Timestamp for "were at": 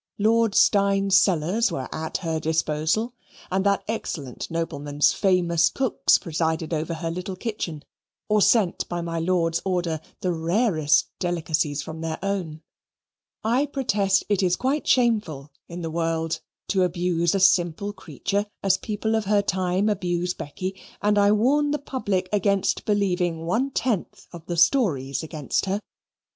1.71-2.17